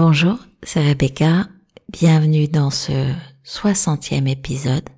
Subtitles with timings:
[0.00, 1.48] Bonjour, c'est Rebecca.
[1.92, 2.92] Bienvenue dans ce
[3.44, 4.88] 60e épisode.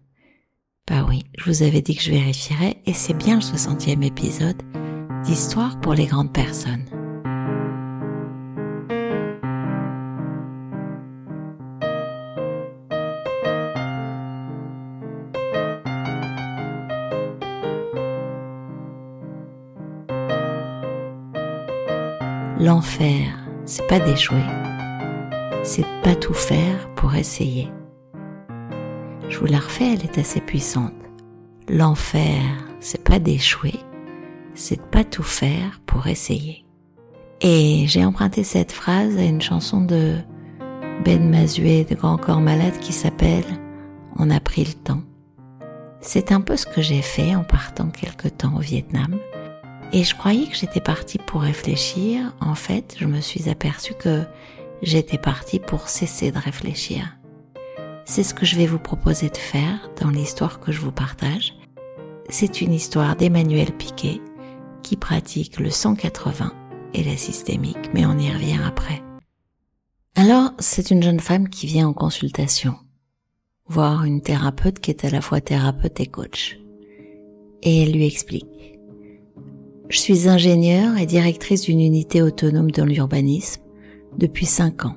[0.87, 4.63] Bah oui, je vous avais dit que je vérifierais et c'est bien le 60e épisode
[5.25, 6.85] d'Histoire pour les grandes personnes.
[22.59, 24.45] L'enfer, c'est pas d'échouer,
[25.63, 27.69] c'est de pas tout faire pour essayer.
[29.29, 30.95] Je vous la refais, elle est assez puissante.
[31.69, 32.43] L'enfer,
[32.81, 33.75] c'est pas d'échouer,
[34.55, 36.65] c'est de pas tout faire pour essayer.
[37.41, 40.17] Et j'ai emprunté cette phrase à une chanson de
[41.05, 43.45] Ben Mazué de Grand Corps Malade qui s'appelle
[44.17, 45.03] On a pris le temps.
[46.01, 49.19] C'est un peu ce que j'ai fait en partant quelque temps au Vietnam.
[49.93, 52.33] Et je croyais que j'étais partie pour réfléchir.
[52.41, 54.25] En fait, je me suis aperçue que
[54.83, 57.17] j'étais partie pour cesser de réfléchir.
[58.05, 61.55] C'est ce que je vais vous proposer de faire dans l'histoire que je vous partage.
[62.29, 64.21] C'est une histoire d'Emmanuel Piquet
[64.83, 66.53] qui pratique le 180
[66.95, 69.03] et la systémique, mais on y revient après.
[70.17, 72.75] Alors, c'est une jeune femme qui vient en consultation,
[73.67, 76.59] voir une thérapeute qui est à la fois thérapeute et coach.
[77.63, 78.47] Et elle lui explique
[79.91, 83.61] je suis ingénieure et directrice d'une unité autonome dans l'urbanisme
[84.19, 84.97] depuis cinq ans.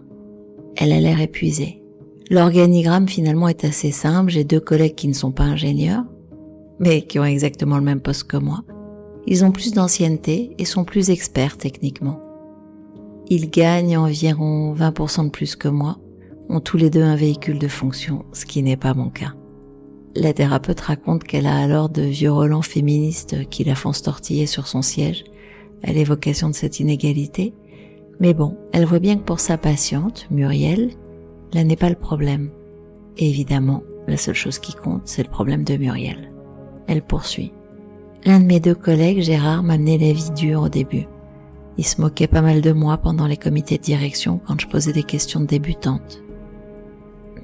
[0.76, 1.82] Elle a l'air épuisée.
[2.30, 4.32] L'organigramme finalement est assez simple.
[4.32, 6.04] J'ai deux collègues qui ne sont pas ingénieurs,
[6.80, 8.64] mais qui ont exactement le même poste que moi.
[9.28, 12.20] Ils ont plus d'ancienneté et sont plus experts techniquement.
[13.30, 15.98] Ils gagnent environ 20% de plus que moi,
[16.50, 19.34] ont tous les deux un véhicule de fonction, ce qui n'est pas mon cas.
[20.16, 24.68] La thérapeute raconte qu'elle a alors de vieux féministes qui la font se tortiller sur
[24.68, 25.24] son siège
[25.84, 27.54] à l'évocation de cette inégalité.
[28.20, 30.92] Mais bon, elle voit bien que pour sa patiente, Muriel,
[31.54, 32.50] là n'est pas le problème.
[33.18, 36.32] Et évidemment, la seule chose qui compte, c'est le problème de Muriel.
[36.88, 37.54] Elle poursuit.
[38.26, 41.08] L'un de mes deux collègues, Gérard, m'amenait la vie dure au début.
[41.78, 44.94] Il se moquait pas mal de moi pendant les comités de direction quand je posais
[44.94, 46.24] des questions de débutantes.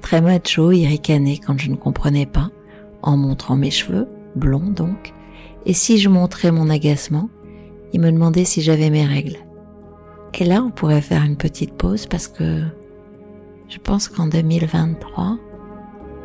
[0.00, 2.50] Très macho, il ricanait quand je ne comprenais pas
[3.02, 5.12] en montrant mes cheveux, blonds donc,
[5.66, 7.28] et si je montrais mon agacement,
[7.92, 9.38] il me demandait si j'avais mes règles.
[10.34, 12.62] Et là, on pourrait faire une petite pause parce que
[13.68, 15.38] je pense qu'en 2023,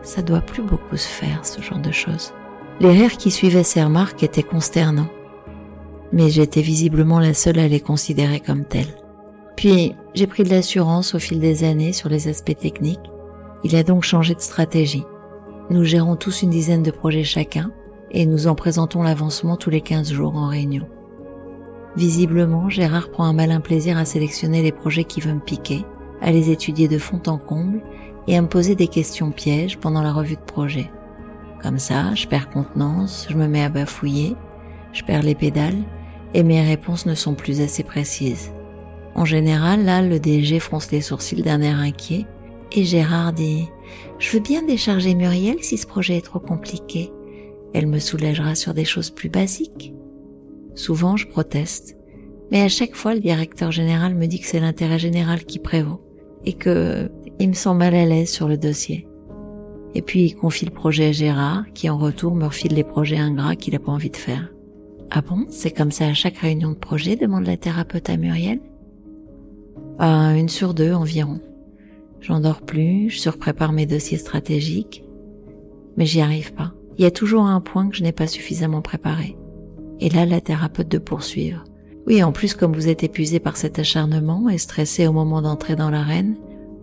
[0.03, 2.33] ça doit plus beaucoup se faire, ce genre de choses.
[2.79, 5.09] Les rires qui suivaient ces remarques étaient consternants,
[6.11, 8.95] mais j'étais visiblement la seule à les considérer comme telles.
[9.55, 13.11] Puis, j'ai pris de l'assurance au fil des années sur les aspects techniques.
[13.63, 15.05] Il a donc changé de stratégie.
[15.69, 17.71] Nous gérons tous une dizaine de projets chacun
[18.11, 20.87] et nous en présentons l'avancement tous les 15 jours en réunion.
[21.97, 25.85] Visiblement, Gérard prend un malin plaisir à sélectionner les projets qui veulent me piquer,
[26.21, 27.81] à les étudier de fond en comble
[28.27, 30.91] et à me poser des questions pièges pendant la revue de projet.
[31.61, 34.35] Comme ça, je perds contenance, je me mets à bafouiller,
[34.91, 35.83] je perds les pédales
[36.33, 38.51] et mes réponses ne sont plus assez précises.
[39.15, 42.25] En général, là, le DG fronce les sourcils d'un air inquiet
[42.73, 43.69] et Gérard dit
[44.19, 47.11] je veux bien décharger Muriel si ce projet est trop compliqué.
[47.73, 49.93] Elle me soulagera sur des choses plus basiques.
[50.75, 51.97] Souvent, je proteste.
[52.51, 56.01] Mais à chaque fois, le directeur général me dit que c'est l'intérêt général qui prévaut
[56.45, 57.09] et que
[57.39, 59.07] il me sent mal à l'aise sur le dossier.
[59.93, 63.17] Et puis, il confie le projet à Gérard, qui en retour me refile les projets
[63.17, 64.53] ingrats qu'il n'a pas envie de faire.
[65.09, 65.45] Ah bon?
[65.49, 67.15] C'est comme ça à chaque réunion de projet?
[67.15, 68.59] demande la thérapeute à Muriel.
[69.99, 71.39] Ah, une sur deux environ.
[72.19, 75.03] J'en dors plus, je surprépare mes dossiers stratégiques,
[75.95, 76.73] mais j'y arrive pas.
[76.97, 79.37] Il y a toujours un point que je n'ai pas suffisamment préparé.
[80.05, 81.63] Et là, la thérapeute de poursuivre.
[82.05, 85.75] Oui, en plus, comme vous êtes épuisé par cet acharnement et stressé au moment d'entrer
[85.75, 86.37] dans l'arène,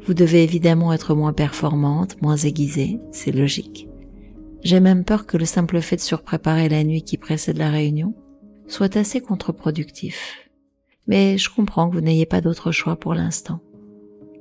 [0.05, 3.88] vous devez évidemment être moins performante, moins aiguisée, c'est logique.
[4.65, 8.16] J'ai même peur que le simple fait de surpréparer la nuit qui précède la réunion
[8.66, 10.50] soit assez contre-productif.
[11.06, 13.60] Mais je comprends que vous n'ayez pas d'autre choix pour l'instant.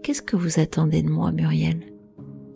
[0.02, 1.94] Qu'est-ce que vous attendez de moi, Muriel?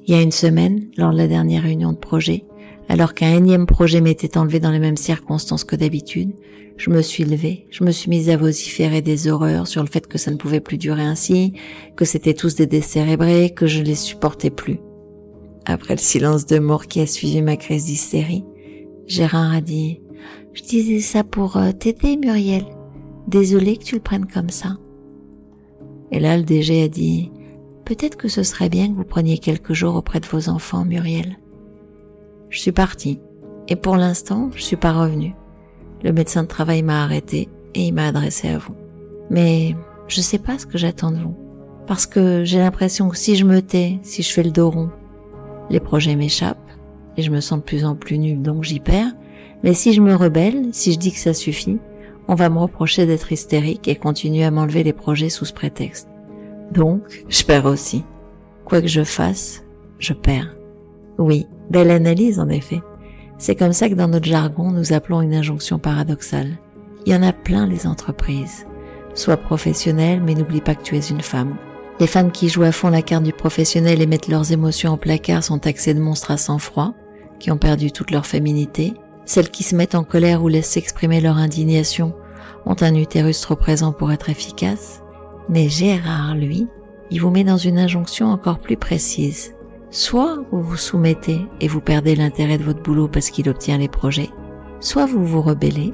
[0.08, 2.46] Il y a une semaine, lors de la dernière réunion de projet,
[2.90, 6.34] alors qu'un énième projet m'était enlevé dans les mêmes circonstances que d'habitude,
[6.78, 10.08] je me suis levée, je me suis mise à vociférer des horreurs sur le fait
[10.08, 11.54] que ça ne pouvait plus durer ainsi,
[11.96, 14.80] que c'était tous des décérébrés, que je ne les supportais plus.
[15.66, 18.46] Après le silence de mort qui a suivi ma crise d'hystérie,
[19.08, 20.02] Gérard a dit
[20.54, 22.66] «Je disais ça pour euh, t'aider, Muriel.
[23.28, 24.78] Désolée que tu le prennes comme ça.»
[26.12, 27.32] Et là, le DG a dit,
[27.84, 31.38] peut-être que ce serait bien que vous preniez quelques jours auprès de vos enfants, Muriel.
[32.50, 33.20] Je suis partie.
[33.68, 35.36] Et pour l'instant, je suis pas revenue.
[36.04, 38.76] Le médecin de travail m'a arrêté et il m'a adressé à vous.
[39.30, 39.76] Mais
[40.08, 41.36] je sais pas ce que j'attends de vous.
[41.88, 44.90] Parce que j'ai l'impression que si je me tais, si je fais le dos rond,
[45.70, 46.58] les projets m'échappent
[47.18, 49.14] et je me sens de plus en plus nul, donc j'y perds.
[49.64, 51.80] Mais si je me rebelle, si je dis que ça suffit,
[52.28, 56.08] on va me reprocher d'être hystérique et continuer à m'enlever les projets sous ce prétexte.
[56.72, 58.04] Donc, je perds aussi.
[58.64, 59.64] Quoi que je fasse,
[60.00, 60.56] je perds.
[61.18, 62.82] Oui, belle analyse en effet.
[63.38, 66.58] C'est comme ça que dans notre jargon, nous appelons une injonction paradoxale.
[67.06, 68.66] Il y en a plein les entreprises.
[69.14, 71.56] Sois professionnel, mais n'oublie pas que tu es une femme.
[72.00, 74.98] Les femmes qui jouent à fond la carte du professionnel et mettent leurs émotions en
[74.98, 76.94] placard sont taxées de monstres à sang-froid,
[77.40, 78.94] qui ont perdu toute leur féminité.
[79.26, 82.14] Celles qui se mettent en colère ou laissent s'exprimer leur indignation
[82.66, 85.02] ont un utérus trop présent pour être efficace.
[85.48, 86.68] Mais Gérard, lui,
[87.12, 89.55] il vous met dans une injonction encore plus précise.
[89.90, 93.88] Soit vous vous soumettez et vous perdez l'intérêt de votre boulot parce qu'il obtient les
[93.88, 94.30] projets,
[94.80, 95.94] soit vous vous rebellez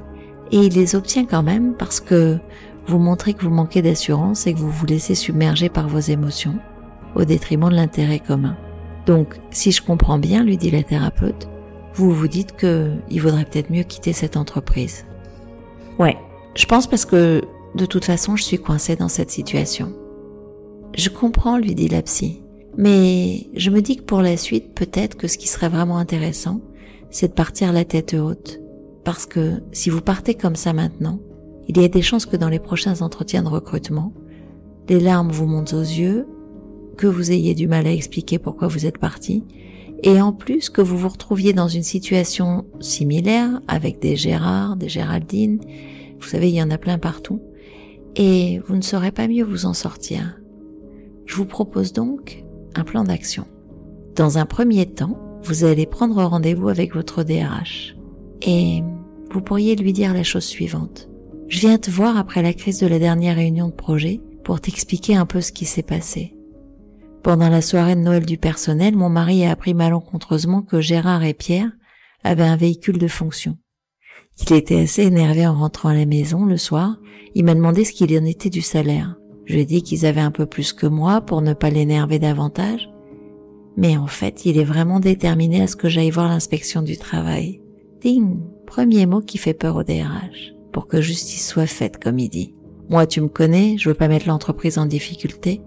[0.50, 2.38] et il les obtient quand même parce que
[2.86, 6.58] vous montrez que vous manquez d'assurance et que vous vous laissez submerger par vos émotions
[7.14, 8.56] au détriment de l'intérêt commun.
[9.06, 11.48] Donc, si je comprends bien, lui dit la thérapeute,
[11.94, 15.04] vous vous dites que il vaudrait peut-être mieux quitter cette entreprise.
[15.98, 16.16] Ouais,
[16.54, 17.42] je pense parce que
[17.74, 19.92] de toute façon, je suis coincée dans cette situation.
[20.94, 22.41] Je comprends, lui dit la psy,
[22.76, 26.60] mais je me dis que pour la suite, peut-être que ce qui serait vraiment intéressant,
[27.10, 28.60] c'est de partir la tête haute.
[29.04, 31.20] Parce que si vous partez comme ça maintenant,
[31.68, 34.12] il y a des chances que dans les prochains entretiens de recrutement,
[34.88, 36.26] les larmes vous montent aux yeux,
[36.96, 39.44] que vous ayez du mal à expliquer pourquoi vous êtes parti,
[40.02, 44.88] et en plus que vous vous retrouviez dans une situation similaire avec des Gérard, des
[44.88, 45.60] Géraldine,
[46.20, 47.40] vous savez, il y en a plein partout,
[48.16, 50.40] et vous ne saurez pas mieux vous en sortir.
[51.26, 52.44] Je vous propose donc
[52.78, 53.46] un plan d'action.
[54.16, 57.96] Dans un premier temps, vous allez prendre rendez-vous avec votre DRH
[58.42, 58.82] et
[59.30, 61.08] vous pourriez lui dire la chose suivante.
[61.48, 65.16] Je viens te voir après la crise de la dernière réunion de projet pour t'expliquer
[65.16, 66.34] un peu ce qui s'est passé.
[67.22, 71.34] Pendant la soirée de Noël du personnel, mon mari a appris malencontreusement que Gérard et
[71.34, 71.70] Pierre
[72.24, 73.58] avaient un véhicule de fonction.
[74.40, 76.96] Il était assez énervé en rentrant à la maison le soir.
[77.34, 79.16] Il m'a demandé ce qu'il en était du salaire.
[79.52, 82.18] Je lui ai dit qu'ils avaient un peu plus que moi pour ne pas l'énerver
[82.18, 82.88] davantage.
[83.76, 87.60] Mais en fait, il est vraiment déterminé à ce que j'aille voir l'inspection du travail.
[88.00, 92.30] Ding, premier mot qui fait peur au DRH, pour que justice soit faite, comme il
[92.30, 92.54] dit.
[92.88, 95.60] Moi, tu me connais, je veux pas mettre l'entreprise en difficulté,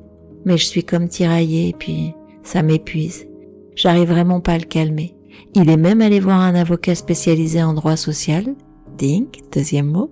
[0.46, 3.28] mais je suis comme tiraillée, et puis ça m'épuise.
[3.76, 5.16] J'arrive vraiment pas à le calmer.
[5.54, 8.56] Il est même allé voir un avocat spécialisé en droit social,
[8.98, 10.10] ding, deuxième mot,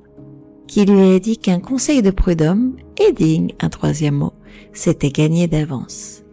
[0.74, 4.34] qui lui a dit qu'un conseil de prud'homme, et ding, un troisième mot,
[4.74, 6.24] s'était gagné d'avance.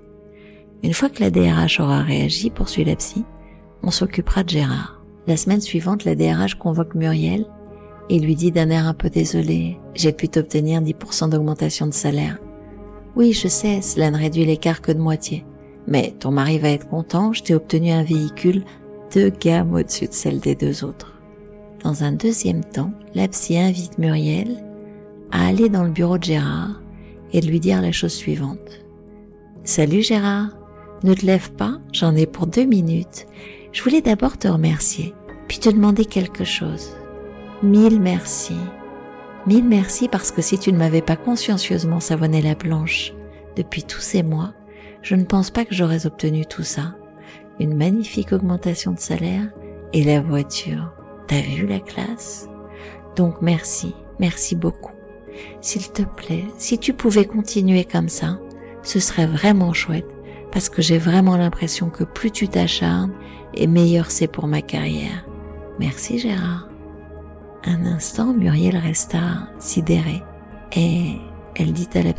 [0.82, 3.22] Une fois que la DRH aura réagi, poursuit la psy,
[3.82, 5.02] on s'occupera de Gérard.
[5.26, 7.44] La semaine suivante, la DRH convoque Muriel
[8.08, 12.38] et lui dit d'un air un peu désolé, j'ai pu t'obtenir 10% d'augmentation de salaire.
[13.16, 15.44] Oui, je sais, cela ne réduit l'écart que de moitié.
[15.86, 18.64] Mais ton mari va être content, je t'ai obtenu un véhicule
[19.12, 21.19] deux gammes au-dessus de celle des deux autres.
[21.82, 24.62] Dans un deuxième temps, la psy invite Muriel
[25.31, 26.82] à aller dans le bureau de Gérard
[27.32, 28.85] et lui dire la chose suivante.
[29.65, 30.50] Salut Gérard,
[31.05, 33.27] ne te lève pas, j'en ai pour deux minutes.
[33.73, 35.15] Je voulais d'abord te remercier,
[35.49, 36.91] puis te demander quelque chose.
[37.62, 38.56] Mille merci.
[39.47, 43.15] Mille merci parce que si tu ne m'avais pas consciencieusement savonné la planche
[43.56, 44.53] depuis tous ces mois,
[45.00, 46.94] je ne pense pas que j'aurais obtenu tout ça.
[47.58, 49.49] Une magnifique augmentation de salaire
[49.94, 50.93] et la voiture.
[51.31, 52.49] T'as vu la classe?
[53.15, 54.91] Donc merci, merci beaucoup.
[55.60, 58.41] S'il te plaît, si tu pouvais continuer comme ça,
[58.82, 60.10] ce serait vraiment chouette
[60.51, 63.13] parce que j'ai vraiment l'impression que plus tu t'acharnes
[63.55, 65.25] et meilleur c'est pour ma carrière.
[65.79, 66.69] Merci Gérard.
[67.63, 70.25] Un instant, Muriel resta sidérée
[70.75, 71.13] et
[71.55, 72.13] elle dit à la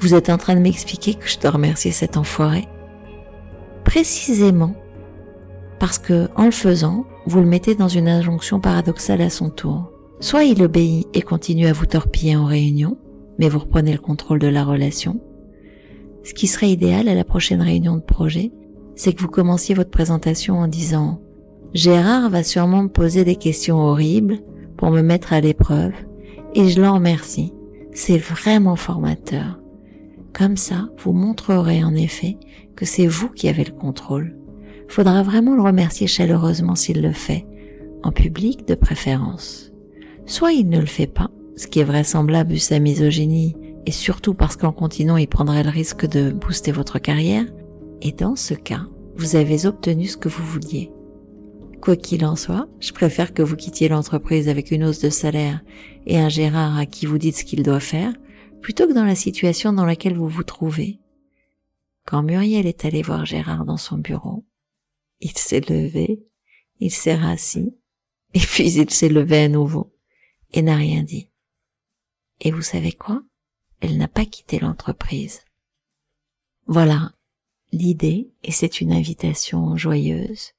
[0.00, 2.68] vous êtes en train de m'expliquer que je dois remercier cet enfoiré?
[3.84, 4.74] Précisément
[5.82, 9.90] parce que, en le faisant, vous le mettez dans une injonction paradoxale à son tour.
[10.20, 12.98] Soit il obéit et continue à vous torpiller en réunion,
[13.40, 15.20] mais vous reprenez le contrôle de la relation.
[16.22, 18.52] Ce qui serait idéal à la prochaine réunion de projet,
[18.94, 21.20] c'est que vous commenciez votre présentation en disant
[21.74, 24.38] Gérard va sûrement me poser des questions horribles
[24.76, 25.94] pour me mettre à l'épreuve
[26.54, 27.52] et je l'en remercie.
[27.92, 29.58] C'est vraiment formateur.
[30.32, 32.36] Comme ça, vous montrerez en effet
[32.76, 34.36] que c'est vous qui avez le contrôle
[34.92, 37.46] faudra vraiment le remercier chaleureusement s'il le fait,
[38.02, 39.72] en public de préférence.
[40.26, 43.56] Soit il ne le fait pas, ce qui est vraisemblable vu sa misogynie,
[43.86, 47.46] et surtout parce qu'en continuant il prendrait le risque de booster votre carrière,
[48.02, 50.92] et dans ce cas, vous avez obtenu ce que vous vouliez.
[51.80, 55.62] Quoi qu'il en soit, je préfère que vous quittiez l'entreprise avec une hausse de salaire
[56.06, 58.12] et un Gérard à qui vous dites ce qu'il doit faire,
[58.60, 61.00] plutôt que dans la situation dans laquelle vous vous trouvez.
[62.06, 64.44] Quand Muriel est allé voir Gérard dans son bureau,
[65.22, 66.26] il s'est levé,
[66.80, 67.74] il s'est rassis,
[68.34, 69.96] et puis il s'est levé à nouveau,
[70.52, 71.30] et n'a rien dit.
[72.40, 73.22] Et vous savez quoi?
[73.80, 75.42] Elle n'a pas quitté l'entreprise.
[76.66, 77.12] Voilà
[77.72, 80.52] l'idée, et c'est une invitation joyeuse,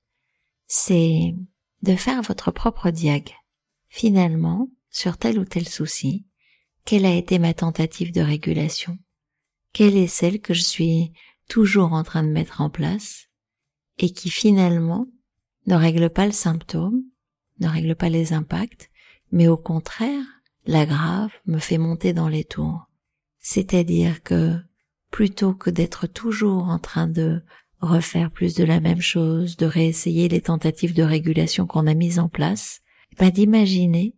[0.66, 1.36] c'est
[1.82, 3.30] de faire votre propre diag.
[3.90, 6.26] Finalement, sur tel ou tel souci,
[6.86, 8.98] quelle a été ma tentative de régulation?
[9.74, 11.14] Quelle est celle que je suis
[11.50, 13.28] toujours en train de mettre en place?
[14.00, 15.08] Et qui finalement
[15.68, 17.04] ne règle pas le symptôme,
[17.60, 18.90] ne règle pas les impacts,
[19.32, 20.24] mais au contraire
[20.66, 22.88] l'aggrave, me fait monter dans les tours.
[23.40, 24.56] C'est-à-dire que
[25.12, 27.44] plutôt que d'être toujours en train de
[27.82, 32.20] refaire plus de la même chose, de réessayer les tentatives de régulation qu'on a mises
[32.20, 32.82] en place,
[33.20, 34.16] ben d'imaginer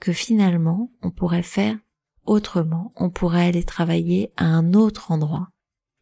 [0.00, 1.76] que finalement on pourrait faire
[2.24, 5.50] autrement, on pourrait aller travailler à un autre endroit.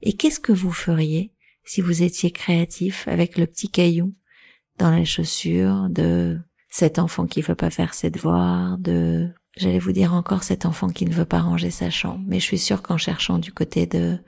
[0.00, 1.33] Et qu'est-ce que vous feriez
[1.64, 4.14] si vous étiez créatif avec le petit caillou
[4.78, 6.38] dans la chaussure de
[6.69, 10.88] cet enfant qui veut pas faire ses devoirs, de J'allais vous dire encore cet enfant
[10.88, 13.87] qui ne veut pas ranger sa chambre, mais je suis sûre qu'en cherchant du côté
[13.87, 14.19] de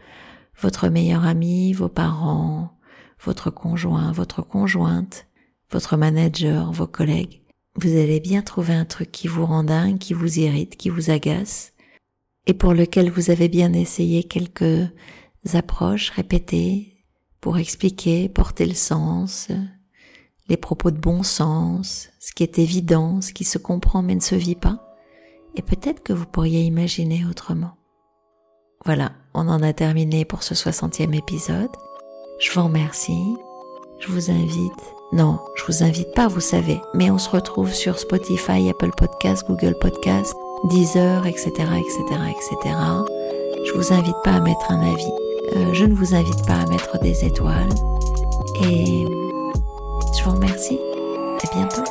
[0.60, 2.76] votre meilleur ami, vos parents,
[3.24, 5.26] votre conjoint, votre conjointe,
[5.70, 7.40] votre manager, vos collègues,
[7.76, 11.10] vous allez bien trouver un truc qui vous rend dingue, qui vous irrite, qui vous
[11.10, 11.72] agace,
[12.46, 14.90] et pour lequel vous avez bien essayé quelques
[15.54, 16.93] approches répétées
[17.44, 19.48] pour expliquer, porter le sens,
[20.48, 24.20] les propos de bon sens, ce qui est évident, ce qui se comprend mais ne
[24.20, 24.96] se vit pas
[25.54, 27.72] et peut-être que vous pourriez imaginer autrement.
[28.86, 31.68] Voilà, on en a terminé pour ce 60e épisode.
[32.40, 33.36] Je vous remercie.
[34.00, 34.94] Je vous invite.
[35.12, 39.46] Non, je vous invite pas, vous savez, mais on se retrouve sur Spotify, Apple Podcasts,
[39.46, 40.34] Google Podcasts,
[40.70, 42.74] Deezer, etc., etc., etc.
[43.66, 45.23] Je vous invite pas à mettre un avis.
[45.56, 47.68] Euh, je ne vous invite pas à mettre des étoiles.
[48.62, 49.04] Et
[50.16, 50.78] je vous remercie.
[51.42, 51.82] À bientôt.